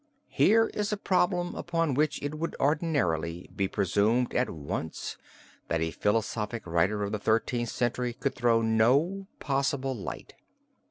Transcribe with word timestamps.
Here 0.33 0.65
is 0.73 0.91
a 0.91 0.97
problem 0.97 1.53
upon 1.53 1.93
which 1.93 2.19
it 2.23 2.33
would 2.33 2.55
ordinarily 2.59 3.51
be 3.55 3.67
presumed 3.67 4.33
at 4.33 4.49
once, 4.49 5.15
that 5.67 5.79
a 5.79 5.91
philosophic 5.91 6.65
writer 6.65 7.03
of 7.03 7.11
the 7.11 7.19
Thirteenth 7.19 7.69
Century 7.69 8.13
could 8.13 8.33
throw 8.33 8.63
no 8.63 9.27
possible 9.37 9.95
light. 9.95 10.33